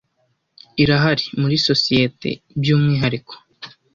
[0.81, 2.29] Irahari, muri societe
[2.61, 3.33] byumwihariko